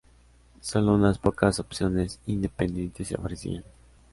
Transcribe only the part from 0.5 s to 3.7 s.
Solo unas pocas opciones independientes se ofrecían.